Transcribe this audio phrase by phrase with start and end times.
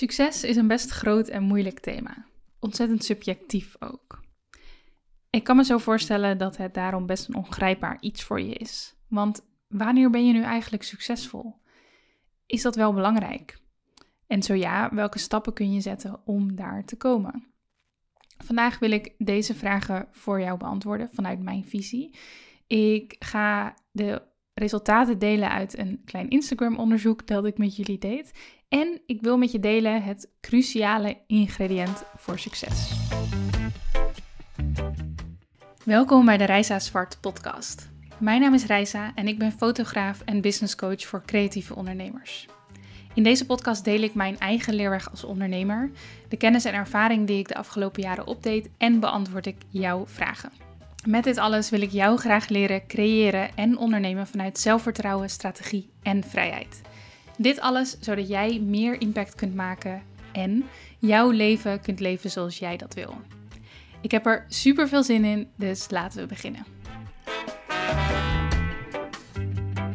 [0.00, 2.26] Succes is een best groot en moeilijk thema.
[2.60, 4.24] Ontzettend subjectief ook.
[5.30, 8.94] Ik kan me zo voorstellen dat het daarom best een ongrijpbaar iets voor je is.
[9.08, 11.54] Want wanneer ben je nu eigenlijk succesvol?
[12.46, 13.58] Is dat wel belangrijk?
[14.26, 17.46] En zo ja, welke stappen kun je zetten om daar te komen?
[18.38, 22.16] Vandaag wil ik deze vragen voor jou beantwoorden vanuit mijn visie.
[22.66, 24.22] Ik ga de
[24.60, 28.32] resultaten delen uit een klein Instagram-onderzoek dat ik met jullie deed.
[28.68, 32.92] En ik wil met je delen het cruciale ingrediënt voor succes.
[35.84, 37.90] Welkom bij de Reisa Zwart podcast.
[38.18, 42.46] Mijn naam is Reisa en ik ben fotograaf en business coach voor creatieve ondernemers.
[43.14, 45.90] In deze podcast deel ik mijn eigen leerweg als ondernemer,
[46.28, 50.69] de kennis en ervaring die ik de afgelopen jaren opdeed en beantwoord ik jouw vragen.
[51.06, 56.24] Met dit alles wil ik jou graag leren creëren en ondernemen vanuit zelfvertrouwen, strategie en
[56.24, 56.80] vrijheid.
[57.36, 60.64] Dit alles zodat jij meer impact kunt maken en
[60.98, 63.14] jouw leven kunt leven zoals jij dat wil.
[64.00, 66.64] Ik heb er super veel zin in, dus laten we beginnen.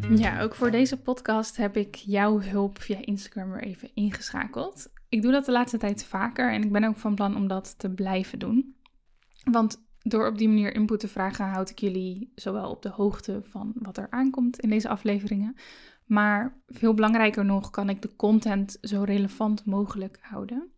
[0.09, 4.89] Ja, ook voor deze podcast heb ik jouw hulp via Instagram weer even ingeschakeld.
[5.09, 7.79] Ik doe dat de laatste tijd vaker en ik ben ook van plan om dat
[7.79, 8.75] te blijven doen.
[9.43, 13.41] Want door op die manier input te vragen, houd ik jullie zowel op de hoogte
[13.43, 15.55] van wat er aankomt in deze afleveringen.
[16.05, 20.71] Maar veel belangrijker nog, kan ik de content zo relevant mogelijk houden.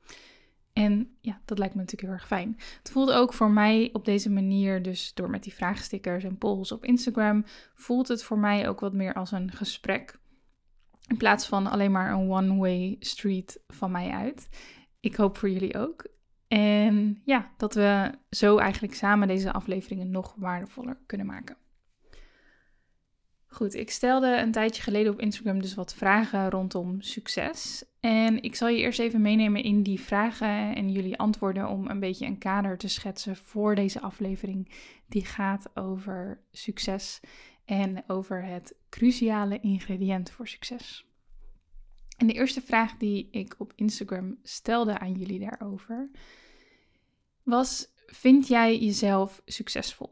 [0.74, 2.56] En ja, dat lijkt me natuurlijk heel erg fijn.
[2.78, 6.72] Het voelt ook voor mij op deze manier, dus door met die vraagstickers en polls
[6.72, 10.20] op Instagram, voelt het voor mij ook wat meer als een gesprek.
[11.08, 14.50] In plaats van alleen maar een one-way street van mij uit.
[15.00, 16.08] Ik hoop voor jullie ook.
[16.48, 21.58] En ja, dat we zo eigenlijk samen deze afleveringen nog waardevoller kunnen maken.
[23.48, 27.84] Goed, ik stelde een tijdje geleden op Instagram dus wat vragen rondom succes.
[28.00, 32.00] En ik zal je eerst even meenemen in die vragen en jullie antwoorden om een
[32.00, 34.72] beetje een kader te schetsen voor deze aflevering.
[35.08, 37.20] Die gaat over succes
[37.66, 41.07] en over het cruciale ingrediënt voor succes.
[42.18, 46.10] En de eerste vraag die ik op Instagram stelde aan jullie daarover
[47.44, 50.10] was: Vind jij jezelf succesvol?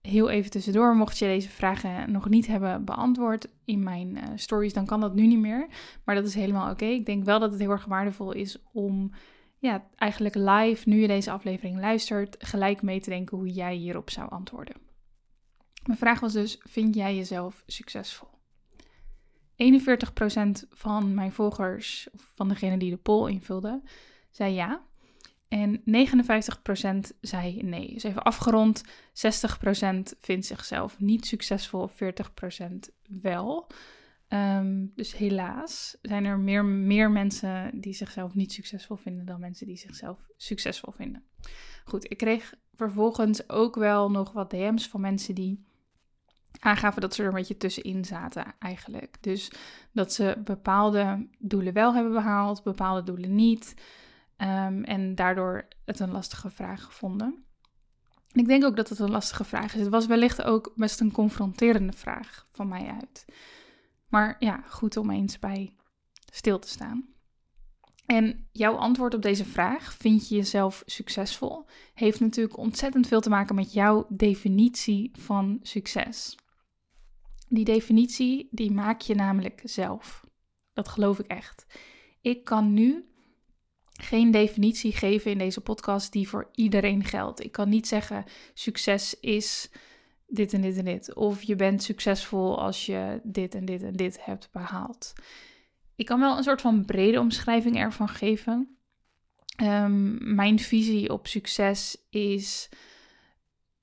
[0.00, 4.72] Heel even tussendoor, mocht je deze vragen nog niet hebben beantwoord in mijn uh, stories,
[4.72, 5.68] dan kan dat nu niet meer.
[6.04, 6.84] Maar dat is helemaal oké.
[6.84, 9.12] Ik denk wel dat het heel erg waardevol is om
[9.58, 14.10] ja, eigenlijk live, nu je deze aflevering luistert, gelijk mee te denken hoe jij hierop
[14.10, 14.76] zou antwoorden.
[15.84, 18.37] Mijn vraag was dus: Vind jij jezelf succesvol?
[19.58, 23.82] 41% van mijn volgers, of van degene die de poll invulde,
[24.30, 24.86] zei ja.
[25.48, 27.92] En 59% zei nee.
[27.92, 28.88] Dus even afgerond, 60%
[30.20, 31.92] vindt zichzelf niet succesvol, 40%
[33.08, 33.66] wel.
[34.28, 39.66] Ehm, dus helaas zijn er meer, meer mensen die zichzelf niet succesvol vinden dan mensen
[39.66, 41.24] die zichzelf succesvol vinden.
[41.84, 45.66] Goed, ik kreeg vervolgens ook wel nog wat DM's van mensen die
[46.58, 49.16] aangaven dat ze er een beetje tussenin zaten eigenlijk.
[49.20, 49.50] Dus
[49.92, 53.74] dat ze bepaalde doelen wel hebben behaald, bepaalde doelen niet.
[54.36, 57.44] Ehm, en daardoor het een lastige vraag gevonden.
[58.32, 59.80] En ik denk ook dat het een lastige vraag is.
[59.80, 63.24] Het was wellicht ook best een confronterende vraag van mij uit.
[64.08, 65.76] Maar ja, goed om eens bij
[66.32, 67.17] stil te staan.
[68.08, 71.64] En jouw antwoord op deze vraag, vind je jezelf succesvol,
[71.94, 76.36] heeft natuurlijk ontzettend veel te maken met jouw definitie van succes.
[77.48, 80.24] Die definitie, die maak je namelijk zelf.
[80.72, 81.66] Dat geloof ik echt.
[82.20, 83.08] Ik kan nu
[83.92, 87.44] geen definitie geven in deze podcast die voor iedereen geldt.
[87.44, 89.70] Ik kan niet zeggen succes is
[90.26, 91.14] dit en dit en dit.
[91.14, 95.12] Of je bent succesvol als je dit en dit en dit hebt behaald.
[95.98, 98.78] Ik kan wel een soort van brede omschrijving ervan geven.
[99.56, 102.68] Ehm, mijn visie op succes is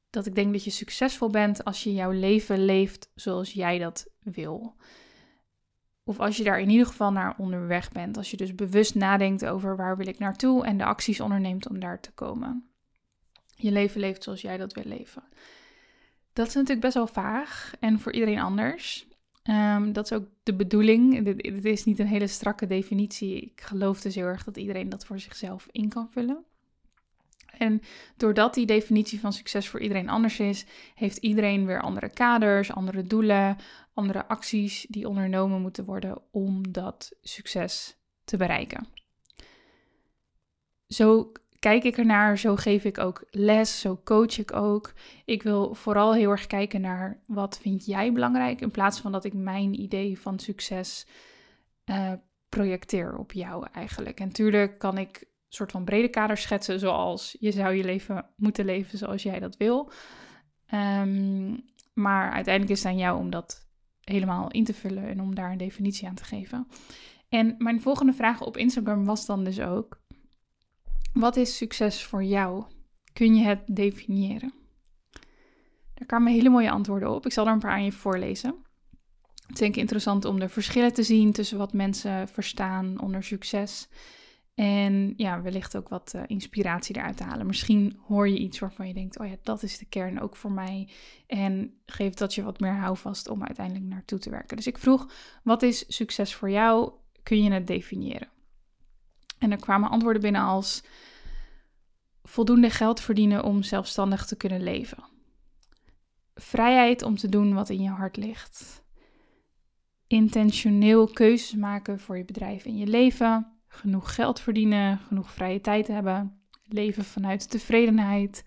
[0.09, 4.07] dat ik denk dat je succesvol bent als je jouw leven leeft zoals jij dat
[4.19, 4.75] wil.
[6.03, 8.17] Of als je daar in ieder geval naar onderweg bent.
[8.17, 11.79] Als je dus bewust nadenkt over waar wil ik naartoe en de acties onderneemt om
[11.79, 12.69] daar te komen.
[13.55, 15.23] Je leven leeft zoals jij dat wil leven.
[16.33, 19.07] Dat is natuurlijk best wel vaag en voor iedereen anders.
[19.45, 21.23] Ehm, dat is ook de bedoeling.
[21.23, 23.41] Dit, is niet een hele strakke definitie.
[23.41, 26.43] Ik geloof dus heel erg dat iedereen dat voor zichzelf in kan vullen.
[27.57, 27.81] En
[28.17, 30.65] doordat die definitie van succes voor iedereen anders is,
[30.95, 33.57] heeft iedereen weer andere kaders, andere doelen,
[33.93, 38.87] andere acties die ondernomen moeten worden om dat succes te bereiken.
[40.87, 41.31] Zo
[41.65, 44.93] kijk ik ernaar, zo geef ik ook les, zo coach ik ook.
[45.25, 49.25] Ik wil vooral heel erg kijken naar wat vind jij belangrijk in plaats van dat
[49.25, 51.07] ik mijn idee van succes
[51.85, 52.11] uh,
[52.49, 54.19] projecteer op jou eigenlijk.
[54.19, 58.25] En natuurlijk kan ik een soort van brede kaders schetsen, zoals je zou je leven
[58.35, 59.91] moeten leven zoals jij dat wil.
[60.65, 61.53] Ehm,
[61.93, 63.67] maar uiteindelijk is het aan jou om dat
[64.03, 66.67] helemaal in te vullen en om daar een definitie aan te geven.
[67.29, 70.03] En mijn volgende vraag op Instagram was dan dus ook:
[71.15, 72.63] wat is succes voor jou?
[73.13, 74.53] Kun je het definiëren?
[75.93, 77.25] Daar kwamen hele mooie antwoorden op.
[77.25, 78.55] Ik zal er een paar aan je voorlezen.
[79.31, 83.23] Het is denk ik interessant om de verschillen te zien tussen wat mensen verstaan onder
[83.23, 83.87] succes.
[84.55, 87.45] En ja, wellicht ook wat uh, inspiratie eruit te halen.
[87.45, 90.51] Misschien hoor je iets waarvan je denkt: oh ja, dat is de kern ook voor
[90.51, 90.89] mij.
[91.27, 94.55] En geeft dat je wat meer houvast om uiteindelijk naartoe te werken.
[94.55, 95.11] Dus ik vroeg:
[95.43, 96.91] wat is succes voor jou?
[97.23, 98.29] Kun je het definiëren?
[99.45, 100.83] En er kwamen antwoorden binnen als
[102.23, 105.03] voldoende geld verdienen om zelfstandig te kunnen leven.
[106.35, 108.83] Vrijheid om te doen wat in je hart ligt.
[110.07, 113.47] Intentioneel keuzes maken voor je bedrijf en je leven.
[113.67, 116.39] Genoeg geld verdienen, genoeg vrije tijd hebben.
[116.63, 118.45] Leven vanuit tevredenheid.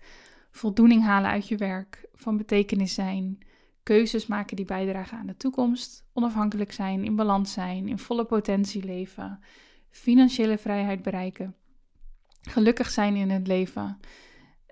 [0.51, 2.09] Voldoening halen uit je werk.
[2.13, 3.37] Van betekenis zijn.
[3.83, 6.05] Keuzes maken die bijdragen aan de toekomst.
[6.13, 9.39] Onafhankelijk zijn, in balans zijn, in volle potentie leven.
[9.89, 11.55] Financiële vrijheid bereiken
[12.41, 13.99] gelukkig zijn in het leven.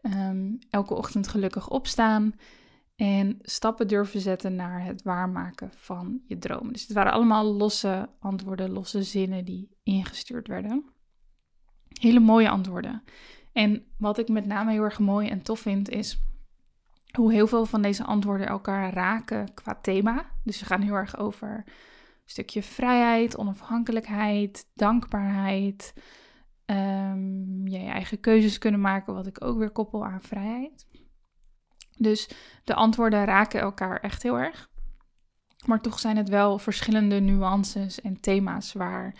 [0.02, 2.34] Ehm, elke ochtend gelukkig opstaan.
[2.96, 6.74] En stappen durven zetten naar het waarmaken van je dromen.
[6.74, 10.86] Dus het waren allemaal losse antwoorden, losse zinnen die ingestuurd werden.
[11.88, 13.04] Hele mooie antwoorden.
[13.54, 16.20] En wat ik met name heel erg mooi en tof vind, is
[17.12, 20.26] hoe heel veel van deze antwoorden elkaar raken qua thema.
[20.44, 21.64] Dus ze gaan heel erg over
[22.30, 25.94] stukje vrijheid, onafhankelijkheid, dankbaarheid,
[26.66, 30.88] um, je eigen keuzes kunnen maken, wat ik ook weer koppel aan vrijheid.
[31.98, 32.30] Dus
[32.64, 34.70] de antwoorden raken elkaar echt heel erg.
[35.66, 39.16] Maar toch zijn het wel verschillende nuances en thema's waar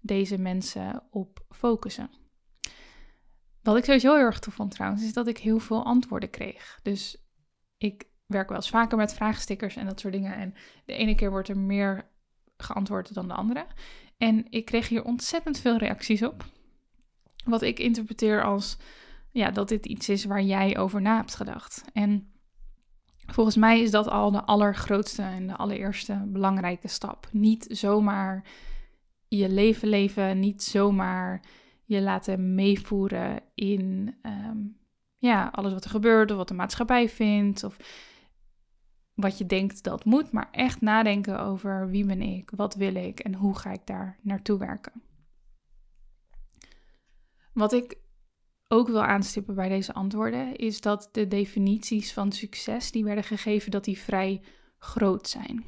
[0.00, 2.10] deze mensen op focussen.
[3.62, 6.80] Wat ik sowieso heel erg tof vond trouwens, is dat ik heel veel antwoorden kreeg.
[6.82, 7.28] Dus
[7.76, 10.34] ik werk wel eens vaker met vraagstickers en dat soort dingen.
[10.34, 10.54] En
[10.84, 12.09] de ene keer wordt er meer
[12.62, 13.66] geantwoord dan de andere.
[14.18, 16.44] En ik kreeg hier ontzettend veel reacties op.
[17.44, 18.76] Wat ik interpreteer als
[19.30, 21.84] ja, dat dit iets is waar jij over na hebt gedacht.
[21.92, 22.32] En
[23.26, 27.28] volgens mij is dat al de allergrootste en de allereerste belangrijke stap.
[27.32, 28.44] Niet zomaar
[29.28, 31.42] je leven leven, niet zomaar
[31.84, 34.58] je laten meevoeren in ehm,
[35.18, 37.76] ja, alles wat er gebeurt of wat de maatschappij vindt of
[39.20, 43.20] wat je denkt dat moet, maar echt nadenken over wie ben ik, wat wil ik
[43.20, 45.02] en hoe ga ik daar naartoe werken.
[47.52, 47.98] Wat ik
[48.68, 53.70] ook wil aanstippen bij deze antwoorden is dat de definities van succes die werden gegeven,
[53.70, 54.42] dat die vrij
[54.78, 55.64] groot zijn.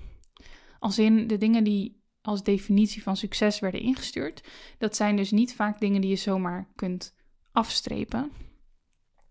[0.79, 5.55] Als in de dingen die als definitie van succes werden ingestuurd, dat zijn dus niet
[5.55, 7.15] vaak dingen die je zomaar kunt
[7.53, 8.33] afstrepen.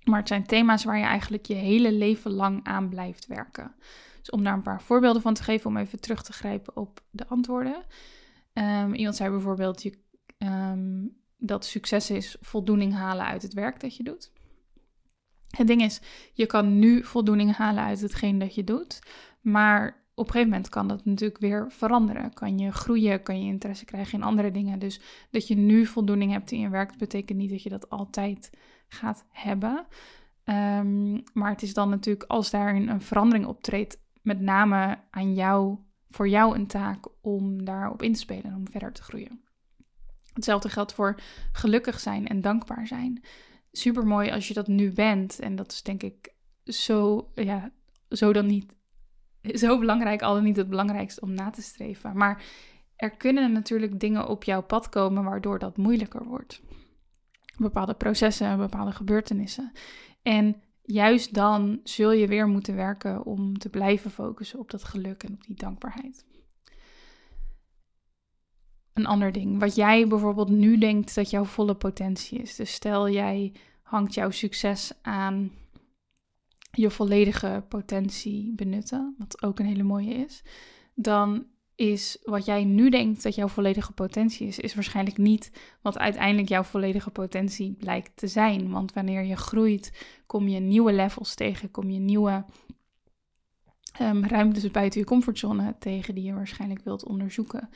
[0.04, 3.76] Maar het zijn thema's waar je eigenlijk je hele leven lang aan blijft werken.
[4.22, 7.02] Dus om daar een paar voorbeelden van te geven, om even terug te grijpen op
[7.10, 7.86] de antwoorden.
[8.54, 9.90] Um, iemand zei bijvoorbeeld,
[10.38, 11.06] ehm,
[11.38, 14.32] dat succes is voldoening halen uit het werk dat je doet.
[15.50, 16.02] Het ding is,
[16.34, 19.00] je kan nu voldoening halen uit hetgeen dat je doet,
[19.42, 22.34] maar op een gegeven moment kan dat natuurlijk weer veranderen.
[22.34, 24.80] Kan je groeien, kan je interesse krijgen in andere dingen.
[24.80, 25.02] Dus
[25.32, 28.50] dat je nu voldoening hebt in je werk, betekent niet dat je dat altijd
[28.88, 29.86] gaat hebben.
[30.44, 35.78] Ehm, maar het is dan natuurlijk als daarin een verandering optreedt, met name aan jou,
[36.10, 39.42] voor jou een taak om daarop in te spelen en om verder te groeien.
[40.34, 41.20] Hetzelfde geldt voor
[41.52, 43.24] gelukkig zijn en dankbaar zijn.
[43.72, 45.40] Super mooi als je dat nu bent.
[45.40, 47.72] En dat is denk ik zo, ja,
[48.10, 48.76] zo dan niet,
[49.54, 52.18] zo belangrijk, al dan niet het belangrijkste om na te streven.
[52.18, 52.44] Maar
[52.96, 56.62] er kunnen natuurlijk dingen op jouw pad komen waardoor dat moeilijker wordt.
[57.58, 59.72] Bepaalde processen, bepaalde gebeurtenissen.
[60.22, 65.24] En juist dan zul je weer moeten werken om te blijven focussen op dat geluk
[65.24, 66.26] en op die dankbaarheid
[68.94, 69.60] een ander ding.
[69.60, 72.56] Wat jij bijvoorbeeld nu denkt dat jouw volle potentie is.
[72.56, 75.52] Dus stel jij hangt jouw succes aan
[76.72, 80.44] je volledige potentie benutten, wat ook een hele mooie is,
[80.96, 81.46] dan
[81.82, 86.50] is wat jij nu denkt dat jouw volledige potentie is, is waarschijnlijk niet wat uiteindelijk
[86.50, 88.70] jouw volledige potentie blijkt te zijn.
[88.70, 89.92] Want wanneer je groeit,
[90.26, 92.46] kom je nieuwe levels tegen, kom je nieuwe
[94.02, 97.70] um, ruimtes buiten je comfortzone tegen die je waarschijnlijk wilt onderzoeken.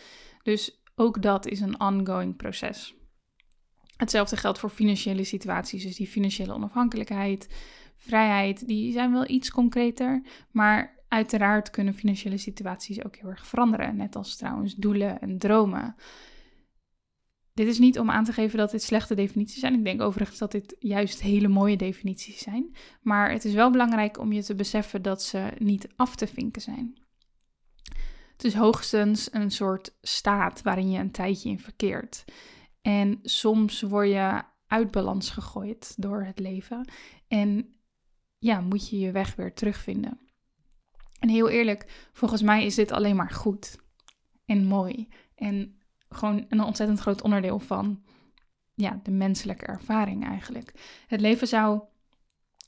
[0.44, 2.96] Dus ook dat is een ongoing proces.
[3.98, 7.48] Hetzelfde geldt voor financiële situaties, dus die financiële onafhankelijkheid,
[7.98, 10.22] vrijheid, die zijn wel iets concreter,
[10.52, 15.96] maar uiteraard kunnen financiële situaties ook heel erg veranderen, net als trouwens doelen en dromen.
[17.54, 19.74] dit is niet om aan te geven dat dit slechte definities zijn.
[19.74, 22.76] Ik denk overigens dat dit juist hele mooie definities zijn.
[23.02, 26.62] Maar het is wel belangrijk om je te beseffen dat ze niet af te vinken
[26.62, 26.98] zijn.
[28.32, 32.26] Het is hoogstens een soort staat waarin je een tijdje in verkeert.
[32.82, 36.90] En soms word je uit balans gegooid door het leven.
[37.28, 37.76] En
[38.38, 40.25] ja, moet je je weg weer terugvinden.
[41.26, 43.78] En heel eerlijk, volgens mij is dit alleen maar goed
[44.46, 45.08] en mooi.
[45.36, 45.80] En
[46.10, 48.04] gewoon een ontzettend groot onderdeel van
[48.74, 50.72] ja, de menselijke ervaring eigenlijk.
[51.08, 51.82] Het leven zou,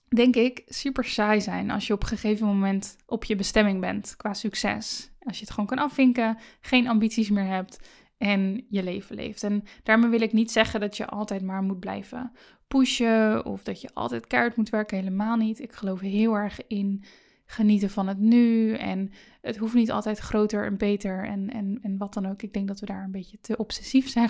[0.08, 4.16] denk ik, super saai zijn als je op een gegeven moment op je bestemming bent
[4.16, 5.12] qua succes.
[5.20, 7.80] Als je het gewoon kan afvinken, geen ambities meer hebt
[8.18, 9.44] en je leven leeft.
[9.44, 12.32] En daarmee wil ik niet zeggen dat je altijd maar moet blijven
[12.68, 14.98] pushen of dat je altijd keihard moet werken.
[14.98, 15.60] Helemaal niet.
[15.60, 17.04] Ik geloof heel erg in
[17.48, 18.74] genieten van het nu.
[18.74, 19.12] En
[19.42, 22.42] het hoeft niet altijd groter en beter en, en, en wat dan ook.
[22.42, 24.10] Ik denk dat we daar een beetje te obsessief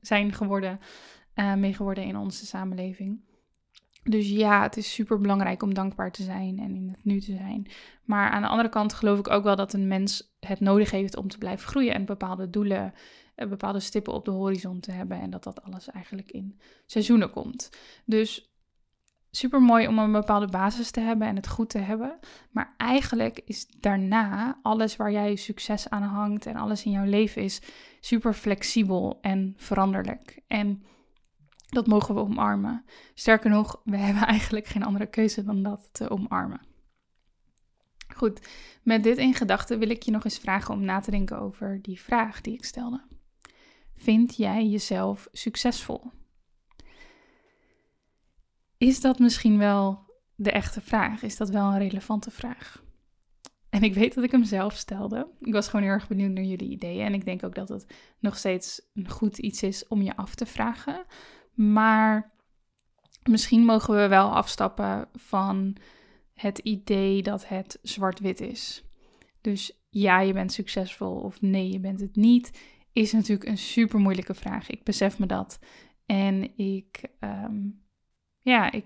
[0.00, 0.80] zijn geworden,
[1.34, 3.20] uh, mee geworden in onze samenleving.
[4.04, 7.34] Dus ja, het is super belangrijk om dankbaar te zijn en in het nu te
[7.36, 7.66] zijn.
[8.04, 11.16] Maar aan de andere kant geloof ik ook wel dat een mens het nodig heeft
[11.16, 12.94] om te blijven groeien en bepaalde doelen,
[13.34, 15.20] eh, bepaalde stippen op de horizon te hebben.
[15.20, 17.70] En dat dat alles eigenlijk in seizoenen komt.
[18.04, 18.51] Dus
[19.34, 22.18] super mooi om een bepaalde basis te hebben en het goed te hebben.
[22.50, 27.42] Maar eigenlijk is daarna alles waar jij succes aan hangt en alles in jouw leven
[27.42, 27.62] is
[28.00, 30.42] super flexibel en veranderlijk.
[30.46, 30.84] En
[31.68, 32.84] dat mogen we omarmen.
[33.14, 36.60] Sterker nog, we hebben eigenlijk geen andere keuze dan dat te omarmen.
[38.16, 38.48] Goed,
[38.82, 41.82] met dit in gedachten wil ik je nog eens vragen om na te denken over
[41.82, 43.02] die vraag die ik stelde.
[43.94, 46.10] Vind jij jezelf succesvol?
[48.82, 51.22] Is dat misschien wel de echte vraag?
[51.22, 52.84] Is dat wel een relevante vraag?
[53.70, 55.28] En ik weet dat ik hem zelf stelde.
[55.38, 57.04] Ik was gewoon heel erg benieuwd naar jullie ideeën.
[57.04, 57.86] En ik denk ook dat het
[58.18, 61.04] nog steeds een goed iets is om je af te vragen.
[61.54, 62.32] Maar
[63.22, 65.76] misschien mogen we wel afstappen van
[66.34, 68.84] het idee dat het zwart-wit is.
[69.40, 72.60] Dus ja, je bent succesvol of nee, je bent het niet,
[72.92, 74.70] is natuurlijk een super moeilijke vraag.
[74.70, 75.58] Ik besef me dat.
[76.06, 77.60] En ik ehm,
[78.42, 78.84] ja, ik,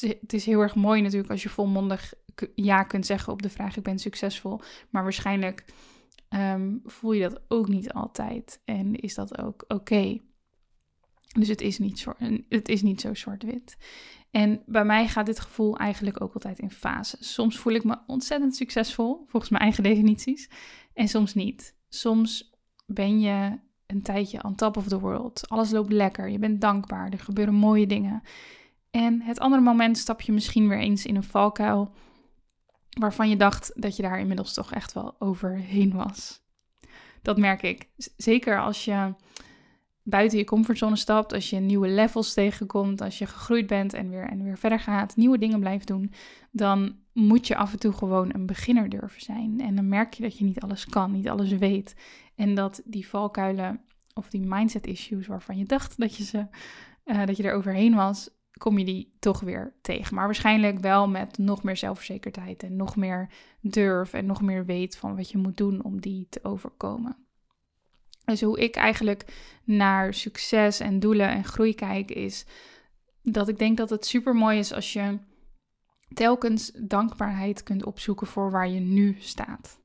[0.00, 2.14] het is heel erg mooi natuurlijk als je volmondig
[2.54, 4.60] ja kunt zeggen op de vraag: ik ben succesvol.
[4.90, 5.64] Maar waarschijnlijk
[6.28, 10.20] ehm, voel je dat ook niet altijd en is dat ook oké.
[11.38, 12.06] Dus het is niet,
[12.48, 13.76] het is niet zo zwart-wit.
[14.30, 17.32] En bij mij gaat dit gevoel eigenlijk ook altijd in fases.
[17.32, 20.50] Soms voel ik me ontzettend succesvol, volgens mijn eigen definities,
[20.92, 21.74] en soms niet.
[21.88, 22.52] Soms
[22.86, 25.48] ben je een tijdje on top of the world.
[25.48, 28.22] Alles loopt lekker, je bent dankbaar, er gebeuren mooie dingen.
[28.94, 31.92] En het andere moment stap je misschien weer eens in een valkuil
[32.98, 36.42] waarvan je dacht dat je daar inmiddels toch echt wel overheen was.
[37.22, 37.88] Dat merk ik.
[38.16, 39.14] Zeker als je
[40.02, 44.28] buiten je comfortzone stapt, als je nieuwe levels tegenkomt, als je gegroeid bent en weer,
[44.28, 46.12] en weer verder gaat, nieuwe dingen blijft doen,
[46.50, 49.60] dan moet je af en toe gewoon een beginner durven zijn.
[49.60, 51.94] En dan merk je dat je niet alles kan, niet alles weet.
[52.34, 53.80] En dat die valkuilen
[54.12, 56.46] of die mindset issues waarvan je dacht dat je, ze,
[57.04, 60.14] uh, dat je er overheen was, kom je die toch weer tegen.
[60.14, 63.28] Maar waarschijnlijk wel met nog meer zelfverzekerdheid en nog meer
[63.60, 67.16] durf en nog meer weet van wat je moet doen om die te overkomen.
[68.24, 69.24] Dus hoe ik eigenlijk
[69.64, 72.46] naar succes en doelen en groei kijk, is
[73.22, 75.18] dat ik denk dat het super mooi is als je
[76.14, 79.78] telkens dankbaarheid kunt opzoeken voor waar je nu staat.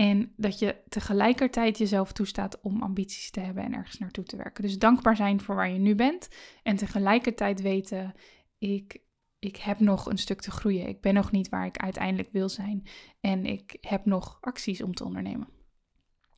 [0.00, 4.62] En dat je tegelijkertijd jezelf toestaat om ambities te hebben en ergens naartoe te werken.
[4.62, 6.28] Dus dankbaar zijn voor waar je nu bent.
[6.62, 8.14] En tegelijkertijd weten,
[8.58, 9.00] ik,
[9.38, 10.88] ik heb nog een stuk te groeien.
[10.88, 12.86] Ik ben nog niet waar ik uiteindelijk wil zijn.
[13.20, 15.48] En ik heb nog acties om te ondernemen.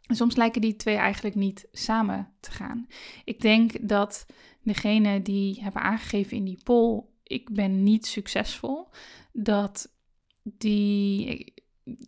[0.06, 2.86] En soms lijken die twee eigenlijk niet samen te gaan.
[3.24, 4.26] Ik denk dat
[4.62, 8.88] degene die hebben aangegeven in die poll, ik ben niet succesvol,
[9.32, 9.94] dat
[10.42, 11.52] die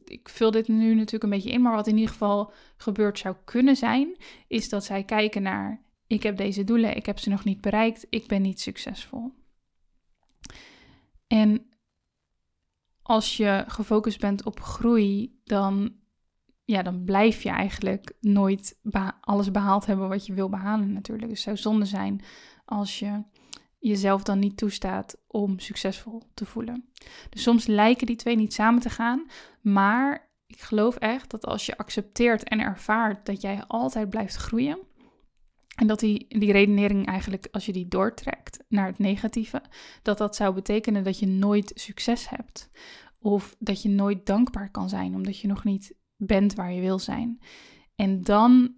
[0.04, 3.37] ik vul dit nu natuurlijk een beetje in, maar wat in ieder geval gebeurd zou
[3.45, 4.16] kunnen zijn,
[4.49, 8.07] is dat zij kijken naar: ik heb deze doelen, ik heb ze nog niet bereikt,
[8.11, 9.33] ik ben niet succesvol.
[11.26, 11.66] En
[13.02, 15.95] als je gefocust bent op groei, dan,
[16.64, 18.78] ja, dan blijf je eigenlijk nooit
[19.21, 21.28] alles behaald hebben wat je wil behalen natuurlijk.
[21.28, 22.21] Dus het zou zonde zijn
[22.64, 23.23] als je
[23.88, 26.88] jezelf dan niet toestaat om succesvol te voelen.
[27.31, 29.26] Dus soms lijken die twee niet samen te gaan,
[29.61, 34.79] maar ik geloof echt dat als je accepteert en ervaart dat jij altijd blijft groeien,
[35.75, 39.62] en dat die, die redenering eigenlijk, als je die doortrekt naar het negatieve,
[40.03, 42.71] dat dat zou betekenen dat je nooit succes hebt.
[43.19, 46.99] Of dat je nooit dankbaar kan zijn, omdat je nog niet bent waar je wil
[46.99, 47.38] zijn.
[47.95, 48.75] En dan,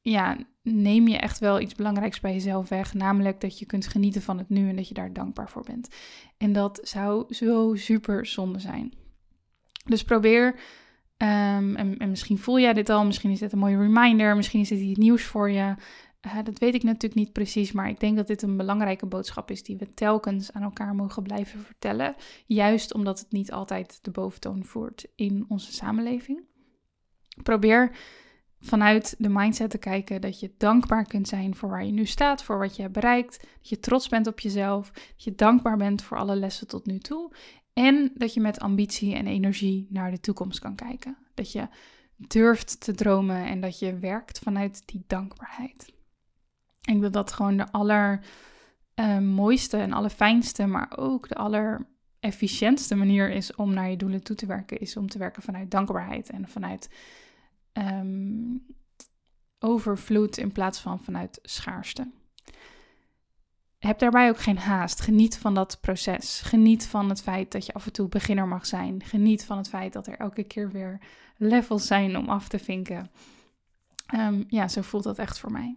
[0.00, 0.36] ja,
[0.74, 2.94] neem je echt wel iets belangrijks bij jezelf weg.
[2.94, 5.88] Namelijk dat je kunt genieten van het nu en dat je daar dankbaar voor bent.
[6.36, 8.92] En dat zou zo super zonde zijn.
[9.84, 10.60] Dus probeer,
[11.16, 14.60] ehm, en, en, misschien voel jij dit al, misschien is dit een mooie reminder, misschien
[14.60, 15.74] is dit iets nieuws voor je.
[16.26, 19.50] Uh, dat weet ik natuurlijk niet precies, maar ik denk dat dit een belangrijke boodschap
[19.50, 22.14] is die we telkens aan elkaar mogen blijven vertellen.
[22.46, 26.40] Juist omdat het niet altijd de boventoon voert in onze samenleving.
[27.42, 27.96] Probeer
[28.66, 32.42] vanuit de mindset te kijken dat je dankbaar kunt zijn voor waar je nu staat,
[32.42, 36.02] voor wat je hebt bereikt, dat je trots bent op jezelf, dat je dankbaar bent
[36.02, 37.32] voor alle lessen tot nu toe
[37.72, 41.16] en dat je met ambitie en energie naar de toekomst kan kijken.
[41.34, 41.68] Dat je
[42.16, 45.88] durft te dromen en dat je werkt vanuit die dankbaarheid.
[46.80, 47.66] Ik denk dat dat gewoon de
[49.06, 54.36] allermooiste uh, en allerfijnste, maar ook de allerefficiëntste manier is om naar je doelen toe
[54.36, 56.88] te werken, is om te werken vanuit dankbaarheid en vanuit
[57.78, 58.66] um,
[59.58, 62.10] overvloed in plaats van vanuit schaarste.
[63.78, 65.00] Heb daarbij ook geen haast.
[65.00, 66.40] Geniet van dat proces.
[66.40, 69.02] Geniet van het feit dat je af en toe beginner mag zijn.
[69.04, 71.00] Geniet van het feit dat er elke keer weer
[71.36, 73.10] levels zijn om af te vinken.
[74.14, 75.76] Um, ja, zo voelt dat echt voor mij.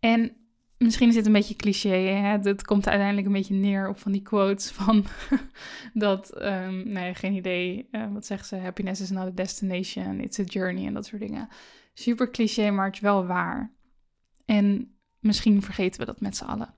[0.00, 0.36] En
[0.78, 1.96] misschien is dit een beetje cliché.
[1.96, 2.38] Hè?
[2.38, 5.04] Het komt uiteindelijk een beetje neer op van die quotes van
[5.94, 7.88] dat, um, nee, geen idee.
[7.92, 8.56] Uh, wat zeggen ze?
[8.56, 11.48] Happiness is not a destination, it's a journey en dat soort dingen.
[11.94, 13.72] Super cliché, maar het is wel waar.
[14.44, 16.74] En misschien vergeten we dat met z'n allen.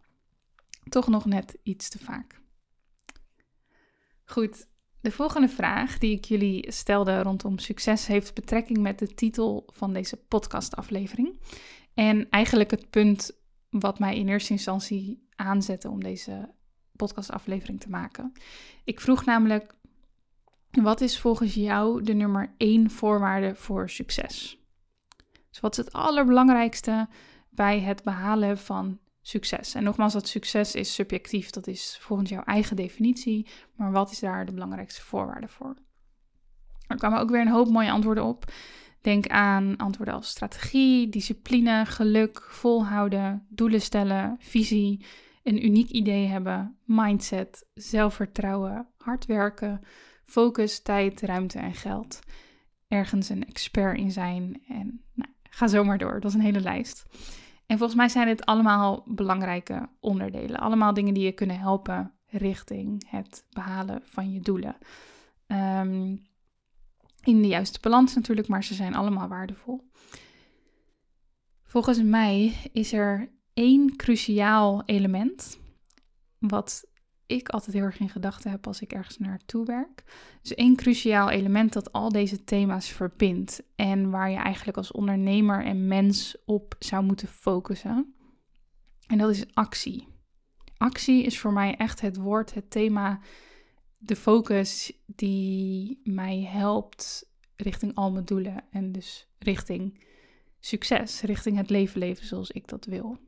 [0.88, 2.40] Toch nog net iets te vaak.
[4.24, 4.66] Goed,
[5.00, 9.92] de volgende vraag die ik jullie stelde rondom succes heeft betrekking met de titel van
[9.92, 11.40] deze podcastaflevering.
[11.94, 13.37] En eigenlijk het punt
[13.70, 16.54] wat mij in eerste instantie aanzette om deze
[16.96, 18.32] podcastaflevering te maken.
[18.84, 19.74] Ik vroeg namelijk:
[20.70, 24.58] wat is volgens jou de nummer één voorwaarde voor succes?
[25.50, 27.08] Dus wat is het allerbelangrijkste
[27.50, 29.74] bij het behalen van succes?
[29.74, 34.18] En nogmaals, dat succes is subjectief, dat is volgens jouw eigen definitie, maar wat is
[34.18, 35.76] daar de belangrijkste voorwaarde voor?
[36.86, 38.52] Er kwamen ook weer een hoop mooie antwoorden op.
[39.00, 45.06] Denk aan antwoorden als strategie, discipline, geluk, volhouden, doelen stellen, visie,
[45.42, 49.80] een uniek idee hebben, mindset, zelfvertrouwen, hard werken,
[50.24, 52.18] focus, tijd, ruimte en geld.
[52.88, 56.20] Ergens een expert in zijn en nou, ga zo maar door.
[56.20, 57.04] Dat is een hele lijst.
[57.66, 60.60] En volgens mij zijn dit allemaal belangrijke onderdelen.
[60.60, 64.76] Allemaal dingen die je kunnen helpen richting het behalen van je doelen.
[65.46, 66.27] Um,
[67.28, 69.90] in de juiste balans natuurlijk, maar ze zijn allemaal waardevol.
[71.64, 75.58] Volgens mij is er één cruciaal element,
[76.38, 76.84] wat
[77.26, 80.04] ik altijd heel erg in gedachten heb als ik ergens naartoe werk.
[80.42, 85.64] Dus één cruciaal element dat al deze thema's verbindt en waar je eigenlijk als ondernemer
[85.64, 88.14] en mens op zou moeten focussen.
[89.06, 90.08] En dat is actie.
[90.76, 93.20] Actie is voor mij echt het woord, het thema
[93.98, 100.04] de focus die mij helpt richting al mijn doelen en dus richting
[100.60, 103.18] succes, richting het leven leven zoals ik dat wil.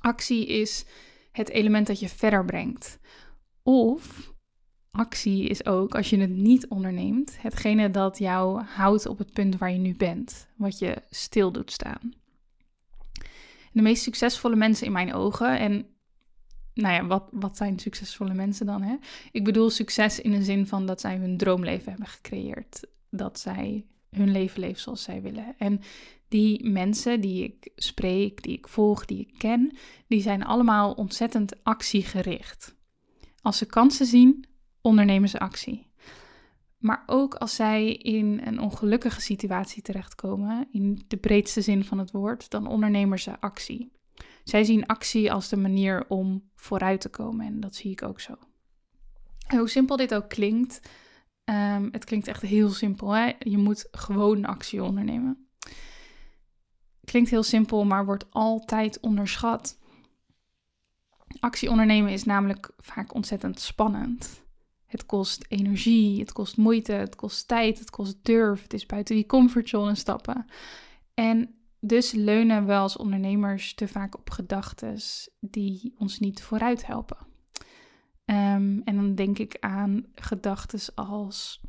[0.00, 0.84] Actie is
[1.32, 2.98] het element dat je verder brengt.
[3.62, 4.32] Of
[4.90, 9.58] actie is ook, als je het niet onderneemt, hetgene dat jou houdt op het punt
[9.58, 12.12] waar je nu bent, wat je stil doet staan.
[13.72, 15.86] De meest succesvolle mensen in mijn ogen, en
[16.80, 18.82] nou ja, wat, wat zijn succesvolle mensen dan?
[18.82, 18.96] Hè?
[19.32, 22.86] Ik bedoel succes in de zin van dat zij hun droomleven hebben gecreëerd.
[23.10, 25.54] Dat zij hun leven leven zoals zij willen.
[25.58, 25.80] En
[26.28, 31.64] die mensen die ik spreek, die ik volg, die ik ken, die zijn allemaal ontzettend
[31.64, 32.74] actiegericht.
[33.42, 34.44] Als ze kansen zien,
[34.80, 35.86] ondernemen ze actie.
[36.78, 42.10] Maar ook als zij in een ongelukkige situatie terechtkomen, in de breedste zin van het
[42.10, 43.90] woord, dan ondernemen ze actie.
[44.48, 48.20] Zij zien actie als de manier om vooruit te komen en dat zie ik ook
[48.20, 48.34] zo.
[49.46, 50.80] En hoe simpel dit ook klinkt,
[51.44, 53.10] um, het klinkt echt heel simpel.
[53.10, 53.32] Hè?
[53.38, 55.48] Je moet gewoon actie ondernemen.
[57.04, 59.78] Klinkt heel simpel, maar wordt altijd onderschat.
[61.40, 64.42] Actie ondernemen is namelijk vaak ontzettend spannend.
[64.86, 68.62] Het kost energie, het kost moeite, het kost tijd, het kost durf.
[68.62, 70.46] Het is buiten die comfortzone stappen.
[71.14, 74.98] En dus leunen we als ondernemers te vaak op gedachten
[75.40, 77.16] die ons niet vooruit helpen.
[78.24, 81.60] Um, en dan denk ik aan gedachten als: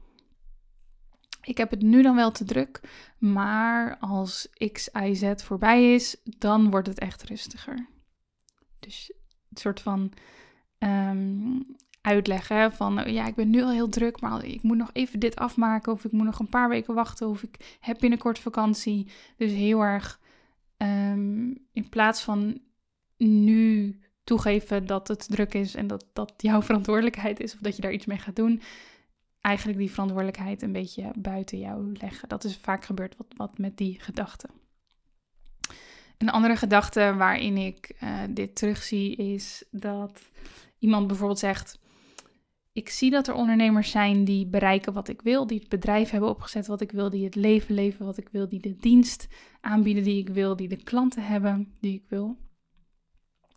[1.41, 2.81] ik heb het nu dan wel te druk,
[3.17, 7.87] maar als X, Y, Z voorbij is, dan wordt het echt rustiger.
[8.79, 9.13] Dus
[9.49, 10.13] een soort van
[10.79, 14.89] um, uitleggen van oh ja, ik ben nu al heel druk, maar ik moet nog
[14.93, 18.39] even dit afmaken of ik moet nog een paar weken wachten of ik heb binnenkort
[18.39, 19.07] vakantie.
[19.37, 20.19] Dus heel erg
[20.79, 22.59] Ehm, in plaats van
[23.17, 27.81] nu toegeven dat het druk is en dat dat jouw verantwoordelijkheid is of dat je
[27.81, 28.61] daar iets mee gaat doen,
[29.41, 32.29] eigenlijk die verantwoordelijkheid een beetje buiten jou leggen.
[32.29, 34.49] Dat is vaak gebeurd wat, wat met die gedachten.
[36.17, 40.21] Een andere gedachte waarin ik uh, dit terugzie is dat
[40.77, 41.79] iemand bijvoorbeeld zegt:
[42.79, 46.29] Ik zie dat er ondernemers zijn die bereiken wat ik wil, die het bedrijf hebben
[46.29, 49.27] opgezet wat ik wil, die het leven leven wat ik wil, die de dienst
[49.61, 52.37] aanbieden die ik wil, die de klanten hebben die ik wil.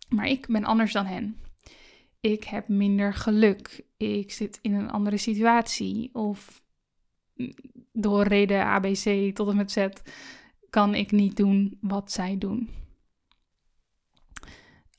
[0.09, 1.37] Maar ik ben anders dan hen.
[2.19, 3.85] Ik heb minder geluk.
[3.97, 6.09] Ik zit in een andere situatie.
[6.13, 6.63] Of
[7.91, 9.87] door reden ABC tot en met Z
[10.69, 12.69] kan ik niet doen wat zij doen.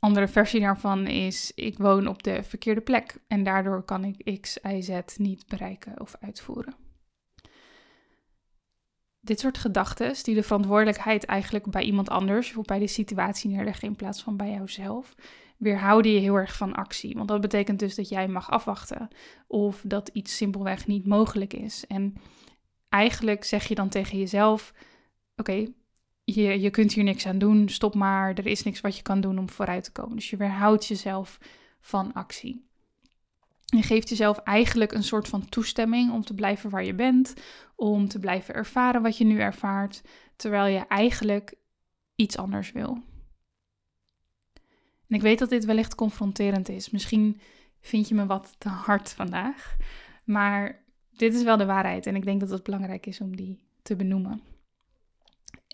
[0.05, 4.59] Andere versie daarvan is: ik woon op de verkeerde plek en daardoor kan ik X,
[4.63, 6.75] Y, Z niet bereiken of uitvoeren.
[9.21, 13.89] Dit soort gedachten, die de verantwoordelijkheid eigenlijk bij iemand anders of bij de situatie neerleggen
[13.89, 15.15] in plaats van bij jouzelf,
[15.57, 17.15] weerhouden je heel erg van actie.
[17.15, 19.09] Want dat betekent dus dat jij mag afwachten
[19.47, 21.87] of dat iets simpelweg niet mogelijk is.
[21.87, 22.15] En
[22.89, 24.73] eigenlijk zeg je dan tegen jezelf:
[25.37, 25.73] Oké,
[26.25, 29.21] je, je kunt hier niks aan doen, stop maar, er is niks wat je kan
[29.21, 30.17] doen om vooruit te komen.
[30.17, 31.39] Dus je weerhoudt jezelf
[31.81, 32.67] van actie.
[33.65, 37.35] Je geeft jezelf eigenlijk een soort van toestemming om te blijven waar je bent,
[37.77, 40.03] om te blijven ervaren wat je nu ervaart,
[40.37, 41.55] terwijl je eigenlijk
[42.15, 42.99] iets anders wil.
[45.09, 46.91] En ik weet dat dit wellicht confronterend is.
[46.91, 47.41] Misschien
[47.81, 49.77] vind je me wat te hard vandaag,
[50.25, 53.65] maar dit is wel de waarheid en ik denk dat het belangrijk is om die
[53.83, 54.54] te benoemen.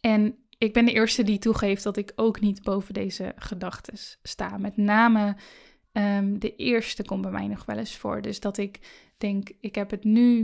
[0.01, 4.59] En ik ben de eerste die toegeeft dat ik ook niet boven deze gedachten sta.
[4.59, 5.37] Met name
[5.93, 8.23] um, de eerste komt bij mij nog wel eens voor.
[8.23, 8.79] Dus dat ik
[9.19, 10.37] denk, ik heb het nu.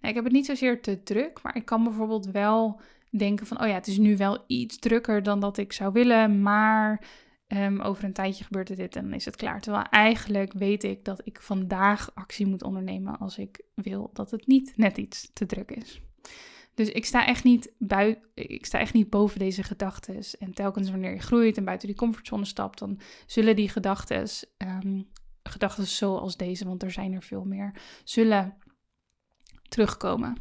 [0.00, 3.60] Nou, ik heb het niet zozeer te druk, maar ik kan bijvoorbeeld wel denken van,
[3.60, 7.04] oh ja, het is nu wel iets drukker dan dat ik zou willen, maar
[7.48, 9.60] um, over een tijdje gebeurt er dit en dan is het klaar.
[9.60, 14.46] Terwijl eigenlijk weet ik dat ik vandaag actie moet ondernemen als ik wil dat het
[14.46, 16.00] niet net iets te druk is.
[16.76, 20.20] Dus ik sta echt niet, bui ik sta echt niet boven deze gedachten.
[20.38, 25.08] En telkens wanneer je groeit en buiten die comfortzone stapt, dan zullen die gedachten, um,
[25.42, 28.56] gedachten zoals deze, want er zijn er veel meer, zullen
[29.68, 30.36] terugkomen.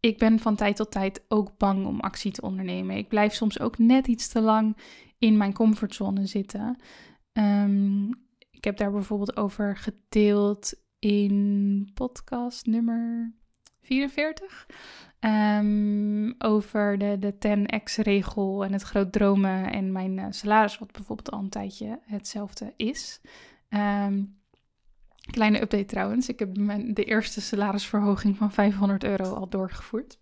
[0.00, 2.96] Ik ben van tijd tot tijd ook bang om actie te ondernemen.
[2.96, 4.76] Ik blijf soms ook net iets te lang
[5.18, 6.80] in mijn comfortzone zitten.
[7.32, 8.08] Um,
[8.50, 13.34] ik heb daar bijvoorbeeld over gedeeld in podcast nummer
[13.84, 14.66] 44.
[15.20, 21.30] Um, over de, de 10x-regel en het groot dromen en mijn uh, salaris, wat bijvoorbeeld
[21.30, 23.20] al een tijdje hetzelfde is.
[23.68, 24.38] Um,
[25.30, 26.28] kleine update trouwens.
[26.28, 30.18] Ik heb mijn, de eerste salarisverhoging van 500 euro al doorgevoerd.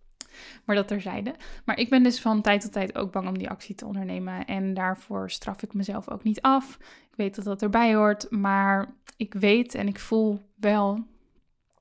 [0.65, 1.35] Maar dat terzijde.
[1.65, 4.47] Maar ik ben dus van tijd tot tijd ook bang om die actie te ondernemen.
[4.47, 6.79] En daarvoor straf ik mezelf ook niet af.
[7.11, 8.31] Ik weet dat dat erbij hoort.
[8.31, 11.07] Maar ik weet en ik voel wel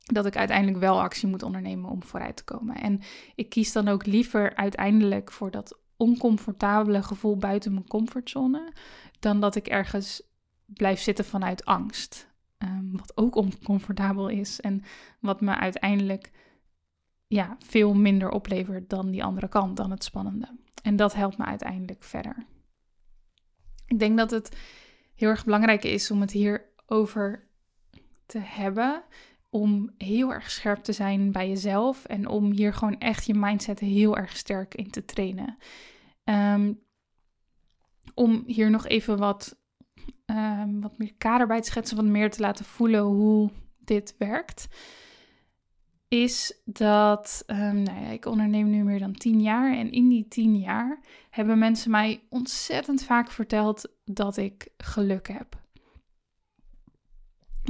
[0.03, 2.75] dat ik uiteindelijk wel actie moet ondernemen om vooruit te komen.
[2.75, 3.01] En
[3.35, 8.73] ik kies dan ook liever uiteindelijk voor dat oncomfortabele gevoel buiten mijn comfortzone,
[9.19, 10.21] dan dat ik ergens
[10.65, 12.29] blijf zitten vanuit angst.
[12.57, 14.83] Um, wat ook oncomfortabel is en
[15.19, 16.31] wat me uiteindelijk
[17.27, 20.59] ja, veel minder oplevert dan die andere kant, dan het spannende.
[20.83, 22.45] En dat helpt me uiteindelijk verder.
[23.87, 24.57] Ik denk dat het
[25.15, 27.47] heel erg belangrijk is om het hierover
[28.25, 29.03] te hebben
[29.51, 33.79] om heel erg scherp te zijn bij jezelf en om hier gewoon echt je mindset
[33.79, 35.57] heel erg sterk in te trainen.
[36.23, 36.79] Um,
[38.13, 39.59] om hier nog even wat,
[40.25, 44.67] um, wat meer kader bij te schetsen, wat meer te laten voelen hoe dit werkt.
[46.07, 49.77] Is dat um, nou ja, ik onderneem nu meer dan tien jaar.
[49.77, 55.60] En in die tien jaar hebben mensen mij ontzettend vaak verteld dat ik geluk heb.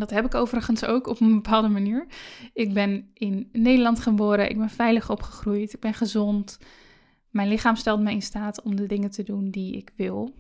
[0.01, 2.07] Dat heb ik overigens ook op een bepaalde manier.
[2.53, 6.57] Ik ben in Nederland geboren, ik ben veilig opgegroeid, ik ben gezond.
[7.29, 10.35] Mijn lichaam stelt me in staat om de dingen te doen die ik wil.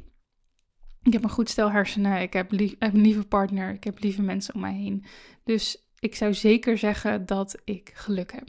[1.01, 4.53] Ik heb een goed stel hersenen, ik heb, een lieve partner, ik heb lieve mensen
[4.53, 5.05] om mij heen.
[5.43, 8.47] Dus ik zou zeker zeggen dat ik geluk heb.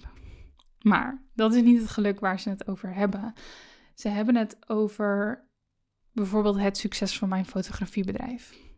[0.83, 3.33] Maar dat is niet het geluk waar ze het over hebben.
[3.94, 5.44] Ze hebben het over
[6.12, 8.71] bijvoorbeeld het succes van mijn fotografiebedrijf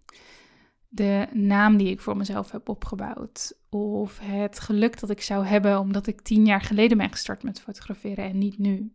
[0.94, 3.57] de naam die ik voor mezelf heb opgebouwd.
[3.68, 7.61] Of het geluk dat ik zou hebben omdat ik tien jaar geleden ben gestart met
[7.61, 8.94] fotograferen en niet nu.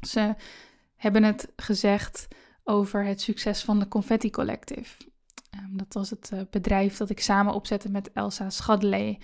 [0.00, 0.34] Ze
[0.96, 2.28] hebben het gezegd
[2.64, 5.04] over het succes van de Confetti Collective.
[5.54, 9.20] Um, dat was het uh, bedrijf dat ik samen opzette met Elsa Schadley.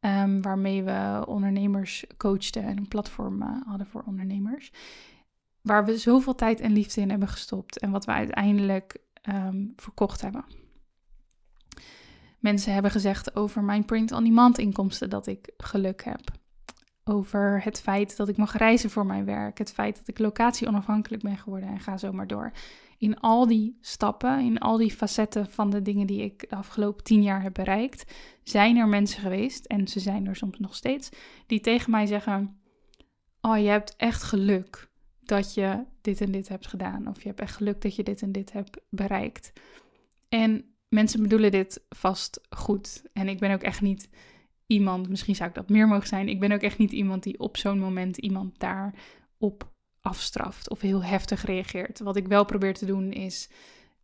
[0.00, 4.72] Um, waarmee we ondernemers coachten en een platform uh, hadden voor ondernemers.
[5.60, 10.20] waar we zoveel tijd en liefde in hebben gestopt en wat we uiteindelijk ehm, verkocht
[10.20, 10.61] hebben.
[12.42, 16.20] Mensen hebben gezegd over mijn print-on-demand inkomsten dat ik geluk heb.
[17.04, 19.58] Over het feit dat ik mag reizen voor mijn werk.
[19.58, 22.52] Het feit dat ik locatie onafhankelijk ben geworden en ga zo maar door.
[22.98, 27.04] In al die stappen, in al die facetten van de dingen die ik de afgelopen
[27.04, 31.08] tien jaar heb bereikt, zijn er mensen geweest, en ze zijn er soms nog steeds,
[31.46, 32.60] die tegen mij zeggen:
[33.40, 37.08] Oh, je hebt echt geluk dat je dit en dit hebt gedaan.
[37.08, 39.52] Of je hebt echt geluk dat je dit en dit hebt bereikt.
[40.28, 43.02] En mensen bedoelen dit vast goed.
[43.12, 44.08] En ik ben ook echt niet
[44.66, 46.28] iemand, misschien zou ik dat meer mogen zijn.
[46.28, 51.04] Ik ben ook echt niet iemand die op zo'n moment iemand daarop afstraft of heel
[51.04, 51.98] heftig reageert.
[51.98, 53.48] Wat ik wel probeer te doen is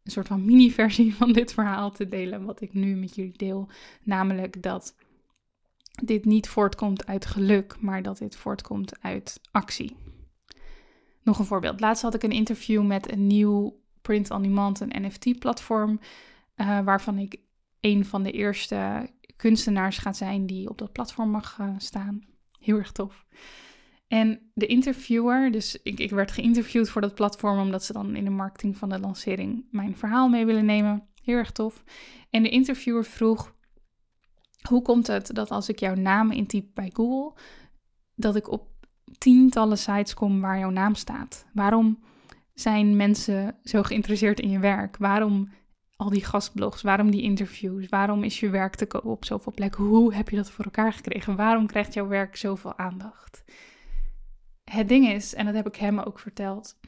[0.02, 3.68] een soort van mini-versie van dit verhaal te delen, wat ik nu met jullie deel.
[4.02, 4.94] Namelijk dat
[6.02, 9.96] dit niet voortkomt uit geluk, maar dat dit voortkomt uit actie.
[11.22, 11.80] Nog een voorbeeld.
[11.80, 16.00] Laatst had ik een interview met een nieuw print-on-demand, een NFT-platform,
[16.60, 17.36] uh, waarvan ik
[17.80, 22.20] een van de eerste kunstenaars ga zijn die op dat platform mag uh, staan.
[22.60, 23.26] Heel erg tof.
[24.08, 28.24] En de interviewer, dus ik, ik werd geïnterviewd voor dat platform omdat ze dan in
[28.24, 31.08] de marketing van de lancering mijn verhaal mee willen nemen.
[31.22, 31.84] Heel erg tof.
[32.30, 33.54] En de interviewer vroeg:
[34.68, 37.40] Hoe komt het dat als ik jouw naam intyp bij Google,
[38.14, 38.68] dat ik op
[39.18, 41.46] tientallen sites kom waar jouw naam staat?
[41.52, 41.98] Waarom
[42.54, 44.96] zijn mensen zo geïnteresseerd in je werk?
[44.96, 45.48] Waarom
[45.98, 46.82] al die gastblogs?
[46.82, 47.88] Waarom die interviews?
[47.88, 49.84] Waarom is je werk te koop op zoveel plekken?
[49.84, 51.36] Hoe heb je dat voor elkaar gekregen?
[51.36, 53.44] Waarom krijgt jouw werk zoveel aandacht?
[54.64, 56.78] Het ding is, en dat heb ik hem ook verteld.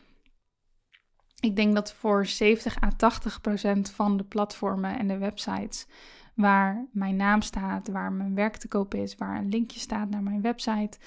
[1.41, 5.87] Ik denk dat voor 70 à 80 procent van de platformen en de websites
[6.35, 10.23] waar mijn naam staat, waar mijn werk te koop is, waar een linkje staat naar
[10.23, 10.99] mijn website,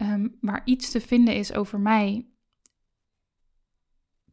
[0.00, 2.26] Ehm, waar iets te vinden is over mij.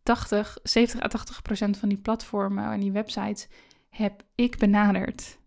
[0.07, 3.47] 80, 70 à 80 procent van die platformen en die websites
[3.89, 5.37] heb ik benaderd.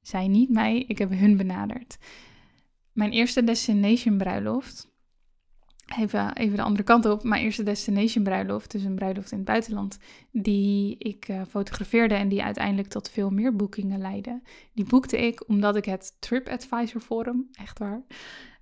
[0.00, 1.98] Zij niet mij, ik heb hun benaderd.
[2.92, 4.90] Mijn eerste destination bruiloft,
[5.98, 9.46] even, even de andere kant op, mijn eerste destination bruiloft, dus een bruiloft in het
[9.46, 9.98] buitenland,
[10.30, 14.42] die ik uh, fotografeerde en die uiteindelijk tot veel meer boekingen leidde.
[14.72, 18.02] Die boekte ik omdat ik het TripAdvisor Forum, echt waar,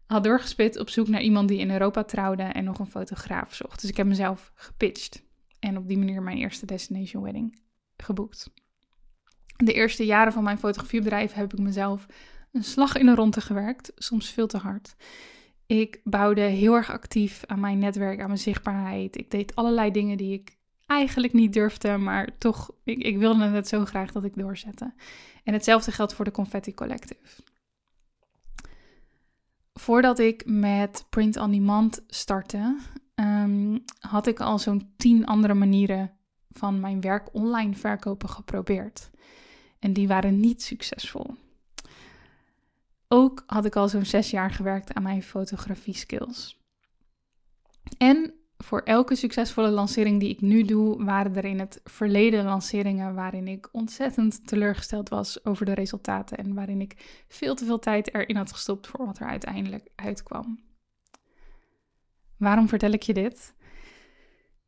[0.07, 3.81] had doorgespit op zoek naar iemand die in Europa trouwde en nog een fotograaf zocht.
[3.81, 5.23] Dus ik heb mezelf gepitcht
[5.61, 7.59] en op die manier mijn eerste destination wedding
[7.97, 8.51] geboekt.
[9.57, 12.07] De eerste jaren van mijn fotografiebedrijf heb ik mezelf
[12.53, 14.97] een slag in de ronde gewerkt, soms veel te hard.
[15.67, 19.19] Ik bouwde heel erg actief aan mijn netwerk, aan mijn zichtbaarheid.
[19.19, 23.69] Ik deed allerlei dingen die ik eigenlijk niet durfde, maar toch, ik, ik wilde het
[23.69, 24.95] zo graag dat ik doorzette.
[25.45, 27.43] En hetzelfde geldt voor de Confetti Collective
[29.79, 32.77] voordat ik met print on demand startte,
[33.15, 36.13] um, had ik al zo'n tien andere manieren
[36.51, 39.11] van mijn werk online verkopen geprobeerd.
[39.79, 41.35] En die waren niet succesvol.
[43.09, 46.61] Ook had ik al zo'n zes jaar gewerkt aan mijn fotografie skills.
[47.99, 53.15] En voor elke succesvolle lancering die ik nu doe, waren er in het verleden lanceringen
[53.15, 58.15] waarin ik ontzettend teleurgesteld was over de resultaten en waarin ik veel te veel tijd
[58.15, 60.65] erin had gestopt voor wat er uiteindelijk uitkwam.
[62.37, 63.55] Waarom vertel ik je dit?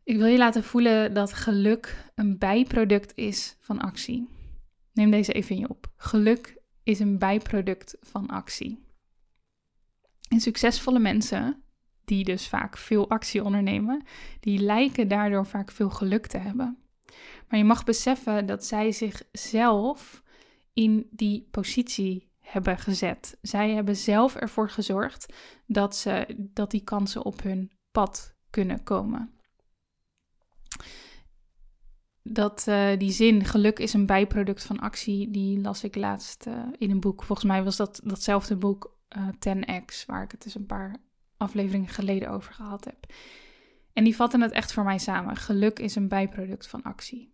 [0.04, 4.28] Ik wil je laten voelen dat geluk een bijproduct is van actie.
[4.92, 5.92] Neem deze even in je op.
[5.96, 8.86] Geluk is een bijproduct van actie.
[10.28, 11.62] En succesvolle mensen
[12.08, 14.02] die dus vaak veel actie ondernemen,
[14.40, 16.78] die lijken daardoor vaak veel geluk te hebben.
[17.48, 20.22] Maar je mag beseffen dat zij zichzelf
[20.72, 23.38] in die positie hebben gezet.
[23.42, 25.34] Zij hebben zelf ervoor gezorgd
[25.66, 29.32] dat, ze, dat die kansen op hun pad kunnen komen.
[32.22, 36.62] Dat uh, die zin, geluk is een bijproduct van actie, die las ik laatst uh,
[36.78, 37.22] in een boek.
[37.22, 40.96] Volgens mij was dat datzelfde boek uh, eh, 10x, waar ik het dus een paar
[41.38, 43.06] afleveringen geleden over gehad heb.
[43.92, 45.36] En die vatten het echt voor mij samen.
[45.36, 47.32] Geluk is een bijproduct van actie.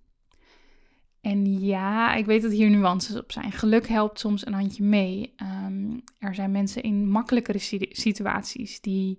[1.20, 3.52] En ja, ik weet dat hier nuances op zijn.
[3.52, 5.32] Geluk helpt soms een handje mee.
[5.36, 7.58] Ehm, er zijn mensen in makkelijkere
[7.90, 9.16] situaties die,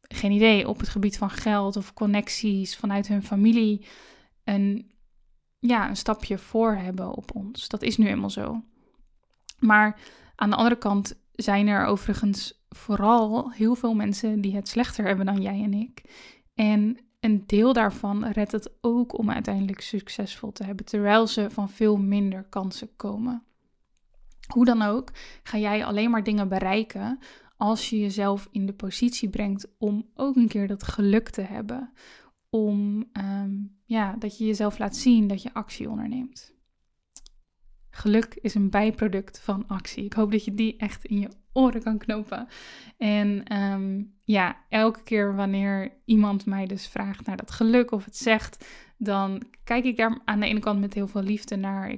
[0.00, 3.86] geen idee, op het gebied van geld of connecties vanuit hun familie
[4.44, 4.90] een,
[5.58, 7.68] ja, een stapje voor hebben op ons.
[7.68, 8.62] Dat is nu eenmaal zo.
[9.58, 10.00] Maar
[10.36, 15.26] aan de andere kant zijn er overigens vooral heel veel mensen die het slechter hebben
[15.26, 16.02] dan jij en ik.
[16.54, 21.68] En een deel daarvan redt het ook om uiteindelijk succesvol te hebben, terwijl ze van
[21.68, 23.42] veel minder kansen komen.
[24.52, 25.10] Hoe dan ook,
[25.42, 27.18] ga jij alleen maar dingen bereiken
[27.56, 31.92] als je jezelf in de positie brengt om ook een keer dat geluk te hebben.
[32.50, 33.52] Om ehm,
[33.84, 36.54] ja, dat je jezelf laat zien dat je actie onderneemt.
[37.90, 40.04] Geluk is een bijproduct van actie.
[40.04, 42.48] Ik hoop dat je die echt in je oren kan knopen.
[42.98, 48.16] En ehm, ja, elke keer wanneer iemand mij dus vraagt naar dat geluk of het
[48.16, 51.88] zegt, dan kijk ik daar aan de ene kant met heel veel liefde naar.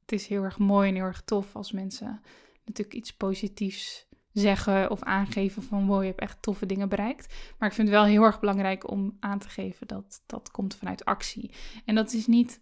[0.00, 2.20] het is heel erg mooi en heel erg tof als mensen
[2.64, 7.34] natuurlijk iets positiefs zeggen of aangeven van wow, je hebt echt toffe dingen bereikt.
[7.58, 10.76] Maar ik vind het wel heel erg belangrijk om aan te geven dat dat komt
[10.76, 11.50] vanuit actie.
[11.84, 12.60] En dat is niet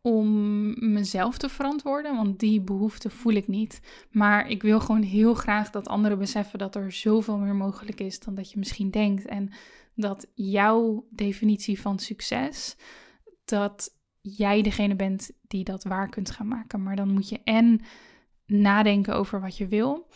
[0.00, 3.80] om mezelf te verantwoorden, want die behoefte voel ik niet.
[4.10, 8.20] Maar ik wil gewoon heel graag dat anderen beseffen dat er zoveel meer mogelijk is
[8.20, 9.26] dan dat je misschien denkt.
[9.26, 9.50] En
[9.94, 12.76] dat jouw definitie van succes,
[13.44, 16.82] dat jij degene bent die dat waar kunt gaan maken.
[16.82, 17.80] Maar dan moet je en
[18.46, 20.06] nadenken over wat je wil.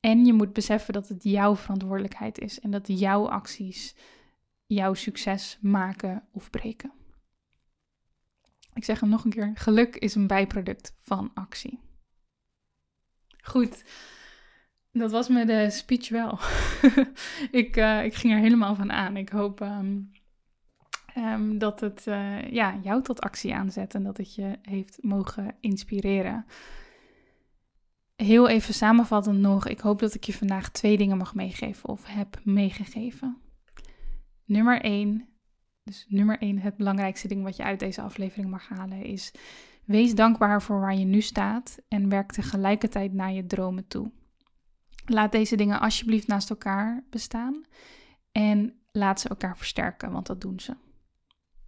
[0.00, 3.94] En je moet beseffen dat het jouw verantwoordelijkheid is en dat jouw acties
[4.66, 6.92] jouw succes maken of breken.
[8.74, 11.80] Ik zeg hem nog een keer: geluk is een bijproduct van actie.
[13.42, 13.84] Goed,
[14.92, 16.38] dat was me de speech wel.
[17.62, 19.16] ik, uh, ik ging er helemaal van aan.
[19.16, 20.10] Ik hoop um,
[21.16, 25.56] um, dat het uh, ja, jou tot actie aanzet en dat het je heeft mogen
[25.60, 26.46] inspireren.
[28.16, 32.04] Heel even samenvattend nog, ik hoop dat ik je vandaag twee dingen mag meegeven of
[32.06, 33.38] heb meegegeven.
[34.44, 35.28] Nummer 1,
[35.88, 39.32] dus nummer 1, het belangrijkste ding wat je uit deze aflevering mag halen is:
[39.84, 44.10] wees dankbaar voor waar je nu staat en werk tegelijkertijd naar je dromen toe.
[45.06, 47.64] Laat deze dingen alsjeblieft naast elkaar bestaan
[48.32, 50.76] en laat ze elkaar versterken, want dat doen ze.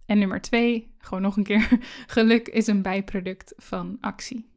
[0.05, 1.79] En nummer 2, gewoon nog een keer:
[2.17, 4.49] geluk is een bijproduct van actie.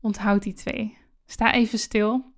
[0.00, 0.98] Onthoud die twee.
[1.26, 2.32] Sta even stil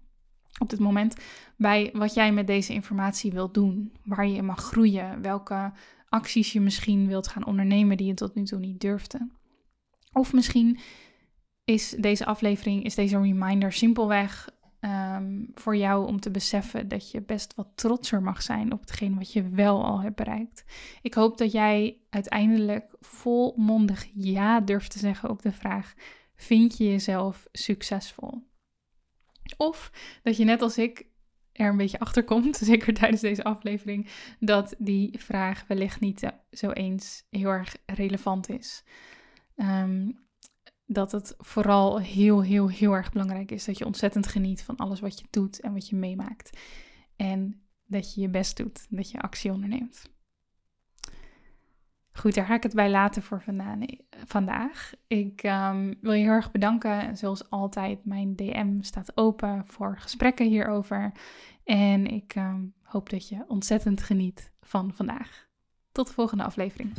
[0.58, 1.16] op dit moment
[1.56, 5.72] bij wat jij met deze informatie wilt doen, waar je mag groeien, welke
[6.08, 9.28] acties je misschien wilt gaan ondernemen die je tot nu toe niet durfde.
[10.12, 10.78] Of misschien
[11.64, 14.48] is deze aflevering, is deze reminder simpelweg
[14.80, 19.14] um, voor jou om te beseffen dat je best wat trotser mag zijn op hetgeen
[19.18, 20.64] wat je wel al hebt bereikt.
[21.02, 25.94] Ik hoop dat jij uiteindelijk volmondig ja durft te zeggen op de vraag:
[26.34, 28.50] vind je jezelf succesvol?
[29.56, 31.06] Of dat je net als ik
[31.52, 34.08] er een beetje achter komt, zeker tijdens deze aflevering,
[34.40, 38.84] dat die vraag wellicht niet zo eens heel erg relevant is.
[39.56, 40.10] Ehm,
[40.86, 45.00] dat het vooral heel, heel, heel erg belangrijk is dat je ontzettend geniet van alles
[45.00, 46.58] wat je doet en wat je meemaakt.
[47.16, 50.10] En dat je je best doet, dat je actie onderneemt.
[52.12, 53.44] Goed, daar ga ik het bij laten voor
[54.26, 54.92] vandaag.
[55.06, 57.16] Ik um, wil je heel erg bedanken.
[57.16, 61.12] Zoals altijd, mijn DM staat open voor gesprekken hierover.
[61.64, 65.46] En ik um, hoop dat je ontzettend geniet van vandaag.
[65.92, 66.92] Tot de volgende aflevering.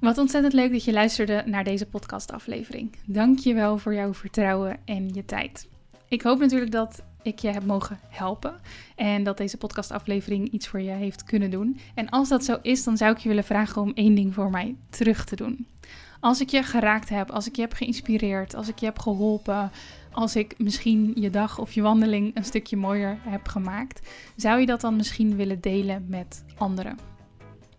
[0.00, 2.96] Wat ontzettend leuk dat je luisterde naar deze podcastaflevering.
[3.06, 5.68] Dank je wel voor jouw vertrouwen en je tijd.
[6.08, 8.60] Ik hoop natuurlijk dat ik je heb mogen helpen.
[8.96, 11.78] En dat deze podcastaflevering iets voor je heeft kunnen doen.
[11.94, 14.50] En als dat zo is, dan zou ik je willen vragen om één ding voor
[14.50, 15.66] mij terug te doen.
[16.20, 19.70] Als ik je geraakt heb, als ik je heb geïnspireerd, als ik je heb geholpen,
[20.12, 24.66] als ik misschien je dag of je wandeling een stukje mooier heb gemaakt, zou je
[24.66, 27.17] dat dan misschien willen delen met anderen?